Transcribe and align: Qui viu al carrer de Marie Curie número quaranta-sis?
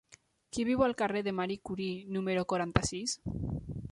Qui 0.55 0.63
viu 0.69 0.79
al 0.85 0.95
carrer 1.01 1.21
de 1.27 1.33
Marie 1.41 1.61
Curie 1.69 2.09
número 2.17 2.47
quaranta-sis? 2.53 3.17